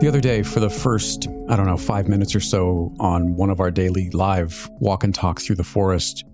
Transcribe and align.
The 0.00 0.08
other 0.08 0.22
day, 0.22 0.42
for 0.42 0.60
the 0.60 0.70
first, 0.70 1.28
I 1.50 1.56
don't 1.56 1.66
know, 1.66 1.76
five 1.76 2.08
minutes 2.08 2.34
or 2.34 2.40
so 2.40 2.90
on 2.98 3.36
one 3.36 3.50
of 3.50 3.60
our 3.60 3.70
daily 3.70 4.08
live 4.10 4.66
walk 4.80 5.04
and 5.04 5.14
talk 5.14 5.42
through 5.42 5.56
the 5.56 5.62
forest, 5.62 6.24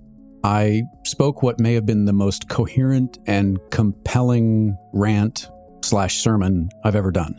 I 0.45 0.85
spoke 1.05 1.43
what 1.43 1.59
may 1.59 1.75
have 1.75 1.85
been 1.85 2.05
the 2.05 2.13
most 2.13 2.49
coherent 2.49 3.19
and 3.27 3.59
compelling 3.73 4.79
rant 4.93 5.51
slash 5.83 6.19
sermon 6.19 6.69
I've 6.85 6.95
ever 6.95 7.11
done. 7.11 7.35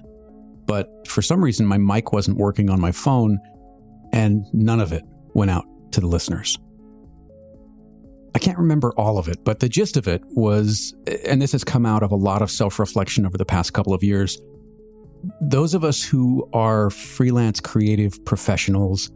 But 0.66 1.08
for 1.08 1.22
some 1.22 1.42
reason, 1.42 1.66
my 1.66 1.78
mic 1.78 2.12
wasn't 2.12 2.36
working 2.36 2.70
on 2.70 2.82
my 2.82 2.92
phone, 2.92 3.40
and 4.12 4.46
none 4.52 4.82
of 4.82 4.92
it 4.92 5.04
went 5.34 5.50
out 5.50 5.64
to 5.94 6.02
the 6.02 6.08
listeners. 6.08 6.60
I 8.36 8.40
can't 8.40 8.58
remember 8.58 8.92
all 8.98 9.18
of 9.18 9.30
it, 9.30 9.46
but 9.46 9.62
the 9.62 9.70
gist 9.70 9.96
of 9.96 10.10
it 10.10 10.22
was, 10.26 10.94
and 11.24 11.42
this 11.42 11.54
has 11.54 11.64
come 11.64 11.86
out 11.86 12.04
of 12.04 12.12
a 12.12 12.18
lot 12.18 12.42
of 12.42 12.52
self 12.52 12.80
reflection 12.80 13.26
over 13.26 13.38
the 13.38 13.46
past 13.46 13.72
couple 13.72 13.94
of 13.94 14.04
years 14.04 14.38
those 15.42 15.74
of 15.74 15.84
us 15.84 16.04
who 16.04 16.48
are 16.54 16.90
freelance 16.90 17.60
creative 17.60 18.24
professionals 18.26 19.12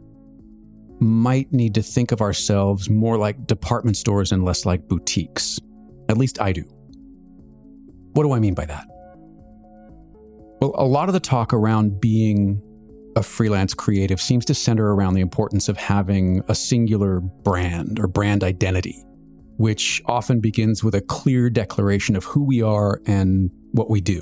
might 1.00 1.52
need 1.52 1.74
to 1.74 1.82
think 1.82 2.12
of 2.12 2.20
ourselves 2.20 2.88
more 2.88 3.18
like 3.18 3.46
department 3.46 3.96
stores 3.96 4.32
and 4.32 4.44
less 4.44 4.64
like 4.64 4.88
boutiques. 4.88 5.58
At 6.08 6.16
least 6.16 6.40
I 6.40 6.52
do. 6.52 6.64
What 8.12 8.22
do 8.24 8.32
I 8.32 8.38
mean 8.38 8.54
by 8.54 8.66
that? 8.66 8.86
Well, 10.60 10.74
a 10.76 10.84
lot 10.84 11.08
of 11.08 11.12
the 11.12 11.20
talk 11.20 11.52
around 11.52 12.00
being 12.00 12.62
a 13.16 13.22
freelance 13.22 13.74
creative 13.74 14.20
seems 14.20 14.44
to 14.46 14.54
center 14.54 14.94
around 14.94 15.14
the 15.14 15.20
importance 15.20 15.68
of 15.68 15.76
having 15.76 16.42
a 16.48 16.54
singular 16.54 17.20
brand 17.20 17.98
or 17.98 18.06
brand 18.06 18.44
identity, 18.44 19.02
which 19.56 20.00
often 20.06 20.40
begins 20.40 20.84
with 20.84 20.94
a 20.94 21.00
clear 21.00 21.50
declaration 21.50 22.16
of 22.16 22.24
who 22.24 22.44
we 22.44 22.62
are 22.62 23.00
and 23.06 23.50
what 23.72 23.90
we 23.90 24.00
do. 24.00 24.20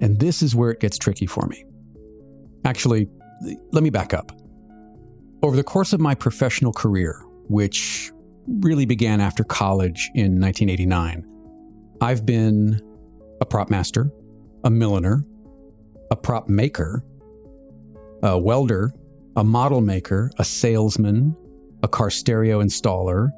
And 0.00 0.18
this 0.18 0.42
is 0.42 0.54
where 0.54 0.70
it 0.70 0.80
gets 0.80 0.98
tricky 0.98 1.26
for 1.26 1.46
me. 1.46 1.64
Actually, 2.64 3.08
let 3.72 3.82
me 3.82 3.90
back 3.90 4.14
up. 4.14 4.32
Over 5.42 5.56
the 5.56 5.64
course 5.64 5.92
of 5.92 6.00
my 6.00 6.14
professional 6.14 6.72
career, 6.72 7.22
which 7.48 8.10
really 8.46 8.86
began 8.86 9.20
after 9.20 9.44
college 9.44 10.10
in 10.14 10.40
1989, 10.40 11.24
I've 12.00 12.26
been 12.26 12.80
a 13.40 13.46
prop 13.46 13.70
master, 13.70 14.10
a 14.64 14.70
milliner, 14.70 15.24
a 16.10 16.16
prop 16.16 16.48
maker, 16.48 17.04
a 18.22 18.38
welder, 18.38 18.92
a 19.36 19.44
model 19.44 19.80
maker, 19.80 20.30
a 20.38 20.44
salesman, 20.44 21.36
a 21.82 21.88
car 21.88 22.10
stereo 22.10 22.62
installer, 22.62 23.28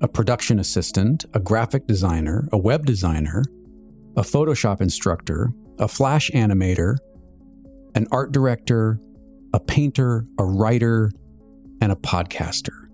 a 0.00 0.08
production 0.08 0.60
assistant, 0.60 1.24
a 1.34 1.40
graphic 1.40 1.86
designer, 1.86 2.48
a 2.52 2.58
web 2.58 2.86
designer, 2.86 3.42
a 4.16 4.22
Photoshop 4.22 4.80
instructor, 4.80 5.52
a 5.78 5.88
flash 5.88 6.30
animator, 6.30 6.96
an 7.94 8.06
art 8.10 8.32
director, 8.32 9.00
a 9.54 9.60
painter, 9.60 10.24
a 10.38 10.44
writer, 10.44 11.10
and 11.80 11.92
a 11.92 11.96
podcaster. 11.96 12.88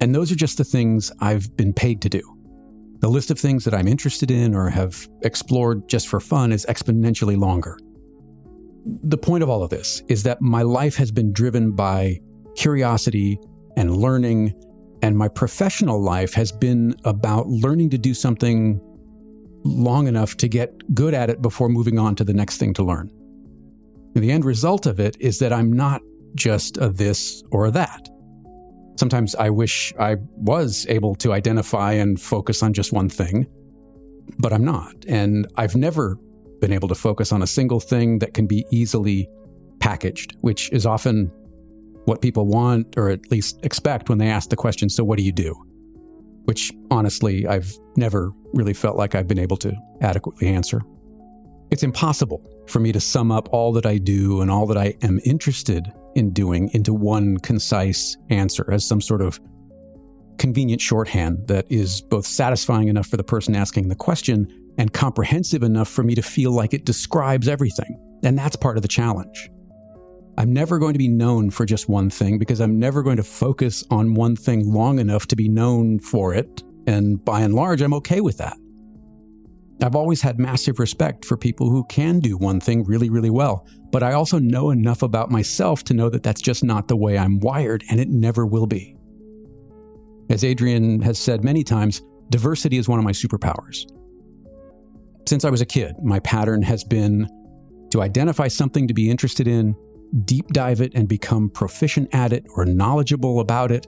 And 0.00 0.14
those 0.14 0.30
are 0.32 0.36
just 0.36 0.58
the 0.58 0.64
things 0.64 1.10
I've 1.20 1.56
been 1.56 1.72
paid 1.72 2.00
to 2.02 2.08
do. 2.08 2.22
The 3.00 3.08
list 3.08 3.30
of 3.30 3.38
things 3.38 3.64
that 3.64 3.74
I'm 3.74 3.86
interested 3.86 4.30
in 4.30 4.54
or 4.54 4.68
have 4.70 5.08
explored 5.22 5.88
just 5.88 6.08
for 6.08 6.20
fun 6.20 6.52
is 6.52 6.66
exponentially 6.66 7.38
longer. 7.38 7.78
The 9.04 9.18
point 9.18 9.42
of 9.42 9.50
all 9.50 9.62
of 9.62 9.70
this 9.70 10.02
is 10.08 10.22
that 10.24 10.40
my 10.40 10.62
life 10.62 10.96
has 10.96 11.12
been 11.12 11.32
driven 11.32 11.72
by 11.72 12.20
curiosity 12.56 13.38
and 13.76 13.96
learning, 13.96 14.54
and 15.02 15.16
my 15.16 15.28
professional 15.28 16.02
life 16.02 16.32
has 16.34 16.50
been 16.50 16.94
about 17.04 17.46
learning 17.48 17.90
to 17.90 17.98
do 17.98 18.14
something 18.14 18.80
long 19.64 20.06
enough 20.06 20.36
to 20.38 20.48
get 20.48 20.94
good 20.94 21.14
at 21.14 21.30
it 21.30 21.42
before 21.42 21.68
moving 21.68 21.98
on 21.98 22.14
to 22.16 22.24
the 22.24 22.32
next 22.32 22.58
thing 22.58 22.74
to 22.74 22.82
learn. 22.82 23.10
And 24.14 24.24
the 24.24 24.32
end 24.32 24.44
result 24.44 24.86
of 24.86 25.00
it 25.00 25.16
is 25.20 25.38
that 25.38 25.52
I'm 25.52 25.72
not 25.72 26.00
just 26.34 26.76
a 26.78 26.88
this 26.88 27.42
or 27.50 27.66
a 27.66 27.70
that. 27.72 28.08
Sometimes 28.96 29.34
I 29.36 29.50
wish 29.50 29.92
I 29.98 30.16
was 30.36 30.86
able 30.88 31.14
to 31.16 31.32
identify 31.32 31.92
and 31.92 32.20
focus 32.20 32.62
on 32.62 32.72
just 32.72 32.92
one 32.92 33.08
thing, 33.08 33.46
but 34.38 34.52
I'm 34.52 34.64
not. 34.64 34.94
And 35.06 35.46
I've 35.56 35.76
never 35.76 36.18
been 36.60 36.72
able 36.72 36.88
to 36.88 36.94
focus 36.94 37.30
on 37.30 37.42
a 37.42 37.46
single 37.46 37.80
thing 37.80 38.18
that 38.18 38.34
can 38.34 38.46
be 38.46 38.64
easily 38.72 39.28
packaged, 39.78 40.36
which 40.40 40.70
is 40.72 40.84
often 40.84 41.30
what 42.04 42.20
people 42.20 42.46
want 42.46 42.96
or 42.96 43.10
at 43.10 43.30
least 43.30 43.60
expect 43.62 44.08
when 44.08 44.18
they 44.18 44.28
ask 44.28 44.50
the 44.50 44.56
question, 44.56 44.88
So, 44.88 45.04
what 45.04 45.18
do 45.18 45.22
you 45.22 45.32
do? 45.32 45.54
Which 46.48 46.72
honestly, 46.90 47.46
I've 47.46 47.70
never 47.96 48.32
really 48.54 48.72
felt 48.72 48.96
like 48.96 49.14
I've 49.14 49.28
been 49.28 49.38
able 49.38 49.58
to 49.58 49.76
adequately 50.00 50.48
answer. 50.48 50.80
It's 51.70 51.82
impossible 51.82 52.42
for 52.66 52.80
me 52.80 52.90
to 52.90 53.00
sum 53.00 53.30
up 53.30 53.50
all 53.52 53.70
that 53.74 53.84
I 53.84 53.98
do 53.98 54.40
and 54.40 54.50
all 54.50 54.66
that 54.68 54.78
I 54.78 54.94
am 55.02 55.20
interested 55.26 55.92
in 56.14 56.30
doing 56.30 56.70
into 56.72 56.94
one 56.94 57.36
concise 57.40 58.16
answer 58.30 58.66
as 58.72 58.88
some 58.88 59.02
sort 59.02 59.20
of 59.20 59.38
convenient 60.38 60.80
shorthand 60.80 61.46
that 61.48 61.66
is 61.68 62.00
both 62.00 62.24
satisfying 62.24 62.88
enough 62.88 63.08
for 63.08 63.18
the 63.18 63.24
person 63.24 63.54
asking 63.54 63.88
the 63.88 63.94
question 63.94 64.50
and 64.78 64.94
comprehensive 64.94 65.62
enough 65.62 65.88
for 65.88 66.02
me 66.02 66.14
to 66.14 66.22
feel 66.22 66.52
like 66.52 66.72
it 66.72 66.86
describes 66.86 67.46
everything. 67.46 68.00
And 68.24 68.38
that's 68.38 68.56
part 68.56 68.78
of 68.78 68.82
the 68.82 68.88
challenge. 68.88 69.50
I'm 70.38 70.52
never 70.52 70.78
going 70.78 70.92
to 70.92 70.98
be 70.98 71.08
known 71.08 71.50
for 71.50 71.66
just 71.66 71.88
one 71.88 72.10
thing 72.10 72.38
because 72.38 72.60
I'm 72.60 72.78
never 72.78 73.02
going 73.02 73.16
to 73.16 73.24
focus 73.24 73.82
on 73.90 74.14
one 74.14 74.36
thing 74.36 74.72
long 74.72 75.00
enough 75.00 75.26
to 75.26 75.36
be 75.36 75.48
known 75.48 75.98
for 75.98 76.32
it. 76.32 76.62
And 76.86 77.22
by 77.24 77.40
and 77.40 77.54
large, 77.54 77.82
I'm 77.82 77.92
okay 77.94 78.20
with 78.20 78.38
that. 78.38 78.56
I've 79.82 79.96
always 79.96 80.22
had 80.22 80.38
massive 80.38 80.78
respect 80.78 81.24
for 81.24 81.36
people 81.36 81.68
who 81.70 81.82
can 81.86 82.20
do 82.20 82.36
one 82.36 82.60
thing 82.60 82.84
really, 82.84 83.10
really 83.10 83.30
well. 83.30 83.66
But 83.90 84.04
I 84.04 84.12
also 84.12 84.38
know 84.38 84.70
enough 84.70 85.02
about 85.02 85.28
myself 85.28 85.82
to 85.84 85.94
know 85.94 86.08
that 86.08 86.22
that's 86.22 86.40
just 86.40 86.62
not 86.62 86.86
the 86.86 86.96
way 86.96 87.18
I'm 87.18 87.40
wired, 87.40 87.82
and 87.90 87.98
it 87.98 88.08
never 88.08 88.46
will 88.46 88.68
be. 88.68 88.96
As 90.30 90.44
Adrian 90.44 91.00
has 91.02 91.18
said 91.18 91.42
many 91.42 91.64
times, 91.64 92.00
diversity 92.30 92.78
is 92.78 92.88
one 92.88 93.00
of 93.00 93.04
my 93.04 93.10
superpowers. 93.10 93.86
Since 95.28 95.44
I 95.44 95.50
was 95.50 95.62
a 95.62 95.66
kid, 95.66 95.96
my 96.00 96.20
pattern 96.20 96.62
has 96.62 96.84
been 96.84 97.28
to 97.90 98.02
identify 98.02 98.46
something 98.46 98.86
to 98.86 98.94
be 98.94 99.10
interested 99.10 99.48
in, 99.48 99.74
deep 100.24 100.48
dive 100.48 100.80
it 100.80 100.94
and 100.94 101.08
become 101.08 101.50
proficient 101.50 102.08
at 102.14 102.32
it 102.32 102.46
or 102.54 102.64
knowledgeable 102.64 103.40
about 103.40 103.70
it, 103.70 103.86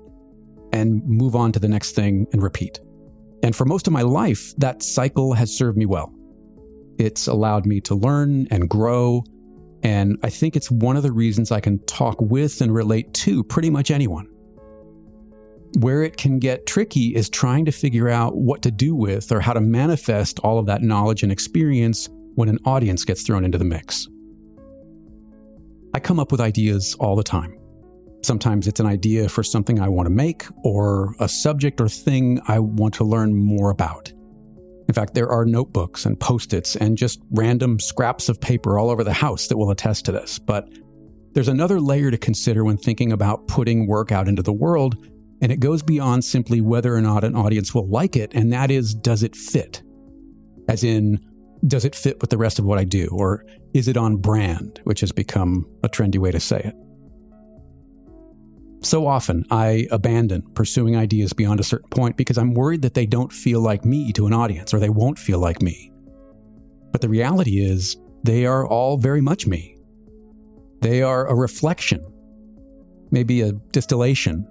and 0.73 1.05
move 1.05 1.35
on 1.35 1.53
to 1.53 1.59
the 1.59 1.69
next 1.69 1.93
thing 1.93 2.27
and 2.33 2.43
repeat. 2.43 2.79
And 3.43 3.57
for 3.57 3.65
most 3.65 3.87
of 3.87 3.93
my 3.93 4.03
life, 4.03 4.55
that 4.59 4.83
cycle 4.83 5.33
has 5.33 5.57
served 5.57 5.79
me 5.79 5.87
well. 5.87 6.13
It's 6.99 7.27
allowed 7.27 7.65
me 7.65 7.81
to 7.83 7.95
learn 7.95 8.47
and 8.51 8.69
grow. 8.69 9.25
And 9.83 10.19
I 10.23 10.29
think 10.29 10.57
it's 10.57 10.71
one 10.71 10.97
of 10.97 11.03
the 11.03 11.13
reasons 11.13 11.51
I 11.51 11.61
can 11.61 11.79
talk 11.87 12.21
with 12.21 12.61
and 12.61 12.75
relate 12.75 13.15
to 13.15 13.43
pretty 13.43 13.71
much 13.71 13.91
anyone. 13.91 14.29
Where 15.79 16.03
it 16.03 16.19
can 16.19 16.39
get 16.39 16.67
tricky 16.67 17.15
is 17.15 17.31
trying 17.31 17.65
to 17.65 17.73
figure 17.73 18.11
out 18.11 18.37
what 18.37 18.61
to 18.63 18.71
do 18.71 18.95
with 18.95 19.33
or 19.33 19.41
how 19.41 19.55
to 19.55 19.61
manifest 19.61 20.39
all 20.41 20.59
of 20.59 20.67
that 20.67 20.83
knowledge 20.83 21.23
and 21.23 21.33
experience 21.33 22.11
when 22.35 22.51
an 22.51 22.59
audience 22.67 23.05
gets 23.05 23.23
thrown 23.23 23.45
into 23.45 23.57
the 23.57 23.65
mix. 23.65 24.07
I 25.93 26.01
come 26.01 26.21
up 26.21 26.31
with 26.31 26.41
ideas 26.41 26.95
all 27.01 27.17
the 27.17 27.23
time. 27.23 27.57
Sometimes 28.23 28.69
it's 28.69 28.81
an 28.81 28.87
idea 28.87 29.29
for 29.29 29.43
something 29.43 29.81
I 29.81 29.89
want 29.89 30.07
to 30.07 30.15
make 30.15 30.45
or 30.63 31.15
a 31.21 31.29
subject 31.29 31.81
or 31.81 31.89
thing 31.89 32.41
I 32.47 32.59
want 32.59 32.95
to 32.95 33.05
learn 33.05 33.35
more 33.35 33.71
about. 33.71 34.13
In 34.89 34.95
fact, 34.95 35.15
there 35.15 35.31
are 35.31 35.45
notebooks 35.45 36.05
and 36.05 36.19
post 36.19 36.53
its 36.53 36.77
and 36.77 36.99
just 36.99 37.21
random 37.31 37.79
scraps 37.79 38.29
of 38.29 38.41
paper 38.41 38.79
all 38.79 38.91
over 38.91 39.05
the 39.05 39.13
house 39.13 39.47
that 39.47 39.57
will 39.57 39.71
attest 39.71 40.05
to 40.05 40.13
this. 40.13 40.39
But 40.39 40.69
there's 41.33 41.49
another 41.49 41.81
layer 41.81 42.11
to 42.11 42.19
consider 42.19 42.65
when 42.65 42.77
thinking 42.77 43.13
about 43.13 43.47
putting 43.47 43.87
work 43.87 44.11
out 44.11 44.29
into 44.29 44.43
the 44.43 44.53
world, 44.53 44.97
and 45.41 45.53
it 45.53 45.61
goes 45.61 45.83
beyond 45.83 46.25
simply 46.25 46.61
whether 46.61 46.95
or 46.95 47.01
not 47.01 47.25
an 47.25 47.37
audience 47.37 47.73
will 47.73 47.89
like 47.89 48.17
it, 48.17 48.35
and 48.35 48.53
that 48.53 48.71
is, 48.71 48.95
does 48.95 49.23
it 49.23 49.37
fit? 49.37 49.83
As 50.69 50.83
in, 50.83 51.25
does 51.67 51.85
it 51.85 51.95
fit 51.95 52.21
with 52.21 52.31
the 52.31 52.39
rest 52.39 52.59
of 52.59 52.65
what 52.65 52.79
I 52.79 52.85
do? 52.85 53.09
Or 53.13 53.45
is 53.75 53.89
it 53.89 53.97
on 53.97 54.17
brand, 54.17 54.81
which 54.85 55.01
has 55.01 55.13
become 55.13 55.67
a 55.83 55.89
trendy 55.89 56.19
way 56.19 56.31
to 56.31 56.41
say 56.41 56.61
it? 56.61 56.75
So 58.83 59.07
often, 59.07 59.45
I 59.51 59.87
abandon 59.91 60.43
pursuing 60.55 60.97
ideas 60.97 61.35
beyond 61.35 61.61
a 61.61 61.65
certain 61.65 61.91
point 61.91 62.17
because 62.17 62.39
I'm 62.39 62.55
worried 62.55 62.81
that 62.83 62.95
they 62.95 63.05
don't 63.05 63.31
feel 63.31 63.61
like 63.61 63.85
me 63.85 64.11
to 64.13 64.27
an 64.27 64.33
audience 64.33 64.73
or 64.73 64.79
they 64.79 64.89
won't 64.89 65.19
feel 65.19 65.39
like 65.39 65.61
me. 65.61 65.93
But 66.91 67.03
the 67.03 67.09
reality 67.09 67.63
is, 67.63 67.97
they 68.25 68.47
are 68.47 68.67
all 68.67 68.97
very 68.97 69.21
much 69.21 69.47
me. 69.47 69.77
They 70.81 71.03
are 71.03 71.27
a 71.27 71.35
reflection, 71.35 72.05
maybe 73.11 73.43
a 73.43 73.53
distillation 73.73 74.47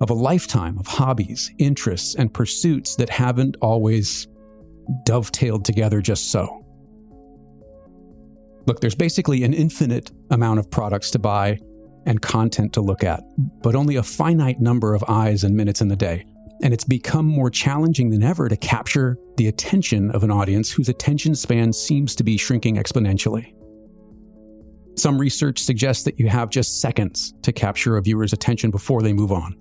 of 0.00 0.10
a 0.10 0.14
lifetime 0.14 0.78
of 0.78 0.86
hobbies, 0.86 1.52
interests, 1.58 2.14
and 2.14 2.32
pursuits 2.32 2.96
that 2.96 3.10
haven't 3.10 3.56
always 3.60 4.26
dovetailed 5.04 5.64
together 5.64 6.00
just 6.00 6.30
so. 6.30 6.64
Look, 8.66 8.80
there's 8.80 8.94
basically 8.94 9.44
an 9.44 9.52
infinite 9.52 10.10
amount 10.30 10.58
of 10.58 10.70
products 10.70 11.10
to 11.12 11.18
buy 11.18 11.58
and 12.06 12.20
content 12.20 12.72
to 12.74 12.80
look 12.80 13.04
at, 13.04 13.22
but 13.62 13.74
only 13.74 13.96
a 13.96 14.02
finite 14.02 14.60
number 14.60 14.94
of 14.94 15.04
eyes 15.08 15.44
and 15.44 15.56
minutes 15.56 15.80
in 15.80 15.88
the 15.88 15.96
day. 15.96 16.24
And 16.62 16.72
it's 16.72 16.84
become 16.84 17.26
more 17.26 17.50
challenging 17.50 18.10
than 18.10 18.22
ever 18.22 18.48
to 18.48 18.56
capture 18.56 19.18
the 19.36 19.48
attention 19.48 20.10
of 20.12 20.22
an 20.22 20.30
audience 20.30 20.70
whose 20.70 20.88
attention 20.88 21.34
span 21.34 21.72
seems 21.72 22.14
to 22.16 22.24
be 22.24 22.36
shrinking 22.36 22.76
exponentially. 22.76 23.52
Some 24.96 25.18
research 25.18 25.58
suggests 25.58 26.04
that 26.04 26.20
you 26.20 26.28
have 26.28 26.50
just 26.50 26.80
seconds 26.80 27.34
to 27.42 27.52
capture 27.52 27.96
a 27.96 28.02
viewer's 28.02 28.32
attention 28.32 28.70
before 28.70 29.02
they 29.02 29.12
move 29.12 29.32
on. 29.32 29.56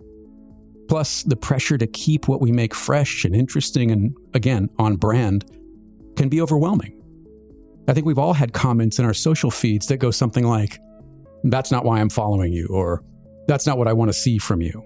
Plus, 0.93 1.23
the 1.23 1.35
pressure 1.35 1.75
to 1.75 1.87
keep 1.87 2.27
what 2.27 2.39
we 2.39 2.51
make 2.51 2.75
fresh 2.75 3.25
and 3.25 3.35
interesting 3.35 3.89
and, 3.89 4.15
again, 4.35 4.69
on 4.77 4.95
brand 4.95 5.43
can 6.15 6.29
be 6.29 6.39
overwhelming. 6.39 7.01
I 7.87 7.93
think 7.93 8.05
we've 8.05 8.19
all 8.19 8.33
had 8.33 8.53
comments 8.53 8.99
in 8.99 9.05
our 9.05 9.13
social 9.15 9.49
feeds 9.49 9.87
that 9.87 9.97
go 9.97 10.11
something 10.11 10.45
like, 10.45 10.79
That's 11.45 11.71
not 11.71 11.83
why 11.83 11.99
I'm 11.99 12.11
following 12.11 12.53
you, 12.53 12.67
or 12.67 13.03
That's 13.47 13.65
not 13.65 13.79
what 13.79 13.87
I 13.87 13.93
want 13.93 14.09
to 14.09 14.13
see 14.13 14.37
from 14.37 14.61
you. 14.61 14.85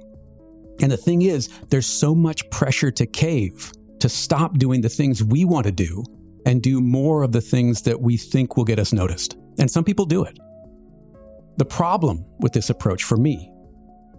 And 0.80 0.90
the 0.90 0.96
thing 0.96 1.24
is, 1.24 1.50
there's 1.72 1.86
so 1.86 2.16
much 2.16 2.50
pressure 2.52 2.90
to 2.90 3.06
cave, 3.06 3.74
to 4.00 4.08
stop 4.08 4.58
doing 4.58 4.80
the 4.80 4.88
things 4.88 5.26
we 5.26 5.44
want 5.44 5.66
to 5.66 5.74
do 5.74 6.06
and 6.46 6.62
do 6.62 6.80
more 6.80 7.22
of 7.22 7.34
the 7.34 7.42
things 7.42 7.82
that 7.82 8.00
we 8.00 8.16
think 8.16 8.56
will 8.56 8.64
get 8.64 8.80
us 8.80 8.94
noticed. 8.94 9.36
And 9.60 9.70
some 9.70 9.84
people 9.84 10.06
do 10.06 10.24
it. 10.24 10.40
The 11.58 11.66
problem 11.66 12.24
with 12.40 12.54
this 12.54 12.70
approach 12.70 13.04
for 13.04 13.18
me, 13.18 13.52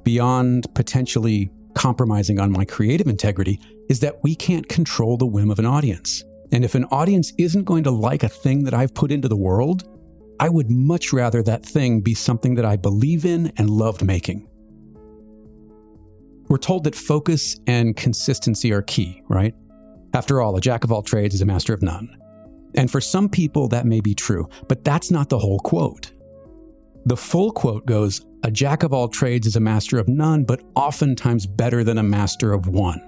beyond 0.04 0.66
potentially 0.74 1.50
compromising 1.78 2.40
on 2.40 2.50
my 2.50 2.64
creative 2.64 3.06
integrity, 3.06 3.60
is 3.88 4.00
that 4.00 4.22
we 4.24 4.34
can't 4.34 4.68
control 4.68 5.16
the 5.16 5.24
whim 5.24 5.48
of 5.48 5.60
an 5.60 5.64
audience. 5.64 6.24
And 6.50 6.64
if 6.64 6.74
an 6.74 6.84
audience 6.86 7.32
isn't 7.38 7.64
going 7.64 7.84
to 7.84 7.90
like 7.92 8.24
a 8.24 8.28
thing 8.28 8.64
that 8.64 8.74
I've 8.74 8.94
put 8.94 9.12
into 9.12 9.28
the 9.28 9.36
world, 9.36 9.88
I 10.40 10.48
would 10.48 10.70
much 10.70 11.12
rather 11.12 11.40
that 11.44 11.64
thing 11.64 12.00
be 12.00 12.14
something 12.14 12.56
that 12.56 12.64
I 12.64 12.76
believe 12.76 13.24
in 13.24 13.52
and 13.56 13.70
loved 13.70 14.04
making. 14.04 14.48
We're 16.48 16.58
told 16.58 16.82
that 16.84 16.96
focus 16.96 17.56
and 17.68 17.96
consistency 17.96 18.72
are 18.72 18.82
key, 18.82 19.22
right? 19.28 19.54
After 20.14 20.40
all, 20.40 20.56
a 20.56 20.60
jack 20.60 20.82
of 20.82 20.90
all 20.90 21.02
trades 21.02 21.34
is 21.34 21.42
a 21.42 21.46
master 21.46 21.74
of 21.74 21.82
none. 21.82 22.08
And 22.74 22.90
for 22.90 23.00
some 23.00 23.28
people, 23.28 23.68
that 23.68 23.86
may 23.86 24.00
be 24.00 24.14
true, 24.14 24.48
but 24.66 24.84
that's 24.84 25.12
not 25.12 25.28
the 25.28 25.38
whole 25.38 25.60
quote. 25.60 26.10
The 27.06 27.16
full 27.16 27.52
quote 27.52 27.86
goes 27.86 28.26
A 28.44 28.50
jack 28.50 28.84
of 28.84 28.92
all 28.92 29.08
trades 29.08 29.46
is 29.46 29.56
a 29.56 29.60
master 29.60 29.98
of 29.98 30.06
none, 30.06 30.44
but 30.44 30.62
oftentimes 30.76 31.46
better 31.46 31.82
than 31.82 31.98
a 31.98 32.02
master 32.02 32.52
of 32.52 32.68
one. 32.68 33.02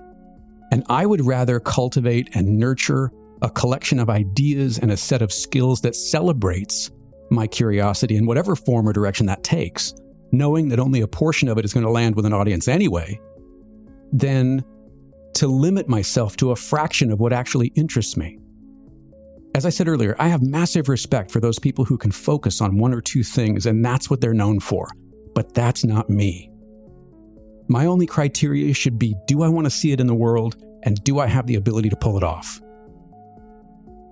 And 0.73 0.85
I 0.89 1.07
would 1.07 1.25
rather 1.25 1.61
cultivate 1.61 2.35
and 2.35 2.59
nurture 2.59 3.13
a 3.43 3.51
collection 3.51 3.99
of 3.99 4.11
ideas 4.11 4.79
and 4.79 4.91
a 4.91 4.97
set 4.97 5.23
of 5.23 5.33
skills 5.33 5.81
that 5.83 5.95
celebrates 5.97 6.91
my 7.31 7.47
curiosity 7.47 8.17
in 8.17 8.27
whatever 8.27 8.57
form 8.57 8.89
or 8.89 8.93
direction 8.93 9.27
that 9.27 9.45
takes, 9.45 9.95
knowing 10.33 10.69
that 10.69 10.81
only 10.81 11.01
a 11.01 11.09
portion 11.09 11.49
of 11.49 11.59
it 11.59 11.65
is 11.65 11.73
going 11.73 11.87
to 11.87 11.91
land 11.91 12.17
with 12.17 12.27
an 12.27 12.33
audience 12.33 12.67
anyway, 12.67 13.19
than 14.13 14.65
to 15.35 15.47
limit 15.47 15.89
myself 15.89 16.37
to 16.37 16.51
a 16.51 16.57
fraction 16.57 17.13
of 17.13 17.21
what 17.21 17.33
actually 17.33 17.69
interests 17.77 18.17
me. 18.17 18.37
As 19.55 19.65
I 19.65 19.71
said 19.71 19.89
earlier, 19.89 20.17
I 20.19 20.29
have 20.29 20.43
massive 20.43 20.89
respect 20.89 21.31
for 21.31 21.41
those 21.41 21.59
people 21.59 21.85
who 21.85 21.97
can 21.97 22.11
focus 22.11 22.61
on 22.61 22.79
one 22.79 22.93
or 22.93 23.01
two 23.01 23.23
things 23.23 23.67
and 23.67 23.85
that's 23.85 24.11
what 24.11 24.21
they're 24.21 24.35
known 24.35 24.61
for. 24.61 24.89
But 25.35 25.55
that's 25.55 25.85
not 25.85 26.11
me. 26.11 26.51
My 27.69 27.87
only 27.87 28.07
criteria 28.07 28.75
should 28.75 28.99
be 28.99 29.15
do 29.27 29.43
I 29.43 29.49
want 29.49 29.67
to 29.67 29.71
see 29.71 29.93
it 29.93 30.01
in 30.01 30.07
the 30.07 30.15
world 30.15 30.57
and 30.83 31.03
do 31.05 31.19
I 31.19 31.27
have 31.27 31.47
the 31.47 31.55
ability 31.55 31.89
to 31.91 31.97
pull 31.97 32.17
it 32.17 32.25
off? 32.25 32.61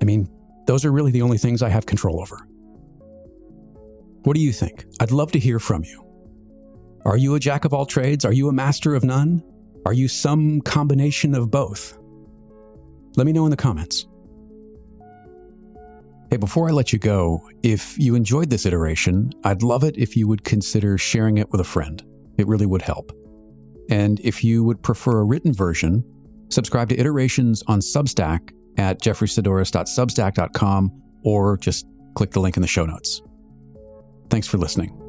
I 0.00 0.04
mean, 0.04 0.28
those 0.66 0.84
are 0.84 0.92
really 0.92 1.10
the 1.10 1.22
only 1.22 1.38
things 1.38 1.62
I 1.62 1.68
have 1.68 1.86
control 1.86 2.20
over. 2.20 2.46
What 4.22 4.34
do 4.34 4.40
you 4.40 4.52
think? 4.52 4.84
I'd 5.00 5.10
love 5.10 5.32
to 5.32 5.38
hear 5.38 5.58
from 5.58 5.84
you. 5.84 6.04
Are 7.04 7.16
you 7.16 7.34
a 7.34 7.40
jack 7.40 7.64
of 7.64 7.72
all 7.72 7.86
trades? 7.86 8.24
Are 8.24 8.32
you 8.32 8.48
a 8.48 8.52
master 8.52 8.94
of 8.94 9.02
none? 9.02 9.42
Are 9.86 9.92
you 9.92 10.08
some 10.08 10.60
combination 10.60 11.34
of 11.34 11.50
both? 11.50 11.98
Let 13.16 13.26
me 13.26 13.32
know 13.32 13.46
in 13.46 13.50
the 13.50 13.56
comments. 13.56 14.06
Hey, 16.30 16.36
before 16.36 16.68
I 16.68 16.72
let 16.72 16.92
you 16.92 16.98
go, 16.98 17.48
if 17.62 17.98
you 17.98 18.14
enjoyed 18.14 18.50
this 18.50 18.66
iteration, 18.66 19.32
I'd 19.44 19.62
love 19.62 19.82
it 19.82 19.96
if 19.96 20.14
you 20.14 20.28
would 20.28 20.44
consider 20.44 20.98
sharing 20.98 21.38
it 21.38 21.50
with 21.50 21.62
a 21.62 21.64
friend. 21.64 22.02
It 22.36 22.46
really 22.46 22.66
would 22.66 22.82
help. 22.82 23.12
And 23.88 24.20
if 24.20 24.44
you 24.44 24.62
would 24.64 24.82
prefer 24.82 25.20
a 25.20 25.24
written 25.24 25.54
version, 25.54 26.04
subscribe 26.50 26.90
to 26.90 26.98
Iterations 26.98 27.62
on 27.66 27.80
Substack 27.80 28.52
at 28.76 29.00
jeffreysaddoris.substack.com 29.00 31.02
or 31.24 31.56
just 31.56 31.86
click 32.14 32.32
the 32.32 32.40
link 32.40 32.58
in 32.58 32.60
the 32.60 32.68
show 32.68 32.84
notes. 32.84 33.22
Thanks 34.28 34.46
for 34.46 34.58
listening. 34.58 35.07